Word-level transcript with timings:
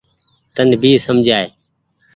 تن 0.55 0.67
ڀي 0.81 0.91
سمجهائي۔ 1.05 1.47